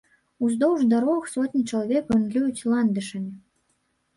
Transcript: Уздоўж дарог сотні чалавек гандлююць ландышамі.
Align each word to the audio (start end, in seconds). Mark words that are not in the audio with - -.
Уздоўж 0.45 0.81
дарог 0.93 1.27
сотні 1.33 1.63
чалавек 1.73 2.09
гандлююць 2.15 2.67
ландышамі. 2.75 3.31